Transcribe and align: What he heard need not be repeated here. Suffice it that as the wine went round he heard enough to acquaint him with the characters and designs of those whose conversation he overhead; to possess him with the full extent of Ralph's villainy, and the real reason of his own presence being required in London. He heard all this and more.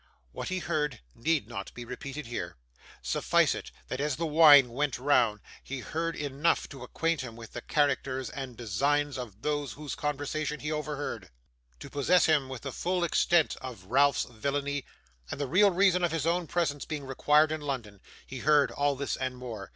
What 0.31 0.49
he 0.49 0.57
heard 0.57 1.01
need 1.13 1.47
not 1.47 1.71
be 1.75 1.85
repeated 1.85 2.25
here. 2.25 2.57
Suffice 3.03 3.53
it 3.53 3.69
that 3.87 4.01
as 4.01 4.15
the 4.15 4.25
wine 4.25 4.69
went 4.69 4.97
round 4.97 5.41
he 5.63 5.81
heard 5.81 6.15
enough 6.15 6.67
to 6.69 6.81
acquaint 6.81 7.21
him 7.21 7.35
with 7.35 7.53
the 7.53 7.61
characters 7.61 8.31
and 8.31 8.57
designs 8.57 9.19
of 9.19 9.43
those 9.43 9.73
whose 9.73 9.93
conversation 9.93 10.59
he 10.61 10.71
overhead; 10.71 11.29
to 11.81 11.87
possess 11.87 12.25
him 12.25 12.49
with 12.49 12.61
the 12.61 12.71
full 12.71 13.03
extent 13.03 13.55
of 13.61 13.91
Ralph's 13.91 14.23
villainy, 14.23 14.85
and 15.29 15.39
the 15.39 15.45
real 15.45 15.69
reason 15.69 16.03
of 16.03 16.11
his 16.11 16.25
own 16.25 16.47
presence 16.47 16.83
being 16.83 17.05
required 17.05 17.51
in 17.51 17.61
London. 17.61 18.01
He 18.25 18.39
heard 18.39 18.71
all 18.71 18.95
this 18.95 19.15
and 19.15 19.37
more. 19.37 19.69